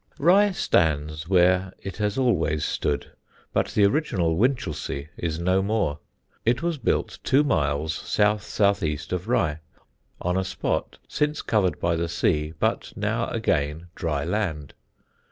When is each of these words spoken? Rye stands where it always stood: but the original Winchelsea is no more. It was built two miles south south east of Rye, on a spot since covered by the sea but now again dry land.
Rye 0.17 0.49
stands 0.49 1.29
where 1.29 1.73
it 1.77 2.01
always 2.17 2.65
stood: 2.65 3.11
but 3.53 3.67
the 3.67 3.85
original 3.85 4.35
Winchelsea 4.35 5.09
is 5.15 5.37
no 5.37 5.61
more. 5.61 5.99
It 6.43 6.63
was 6.63 6.79
built 6.79 7.19
two 7.23 7.43
miles 7.43 7.93
south 7.93 8.41
south 8.41 8.81
east 8.81 9.13
of 9.13 9.27
Rye, 9.27 9.59
on 10.19 10.37
a 10.37 10.43
spot 10.43 10.97
since 11.07 11.43
covered 11.43 11.79
by 11.79 11.95
the 11.97 12.09
sea 12.09 12.51
but 12.57 12.93
now 12.97 13.27
again 13.27 13.89
dry 13.93 14.23
land. 14.25 14.73